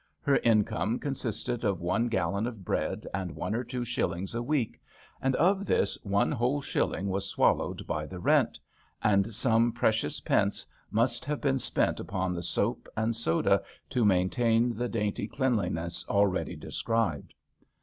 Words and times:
Her 0.21 0.37
income 0.37 0.97
consisted 0.97 1.63
of 1.63 1.79
one 1.79 2.07
gallon 2.07 2.47
of 2.47 2.65
bread 2.65 3.05
and 3.13 3.35
one 3.35 3.53
or 3.53 3.63
two 3.63 3.85
shillings 3.85 4.33
a 4.33 4.41
week, 4.41 4.81
and 5.21 5.35
of 5.35 5.63
this 5.67 5.95
one 6.01 6.31
whole 6.31 6.59
shilling 6.59 7.07
was 7.09 7.29
swallowed 7.29 7.85
by 7.85 8.07
the 8.07 8.17
rent, 8.19 8.59
and 9.03 9.35
some 9.35 9.71
precious 9.71 10.19
pence 10.19 10.65
must 10.89 11.23
have 11.25 11.39
been 11.39 11.59
spent 11.59 11.99
upon 11.99 12.33
the 12.33 12.41
soap 12.41 12.87
and 12.97 13.15
soda 13.15 13.61
to 13.91 14.03
maintain 14.03 14.75
the 14.75 14.89
dainty 14.89 15.27
cleanliness 15.27 16.03
already 16.09 16.55
described. 16.55 17.35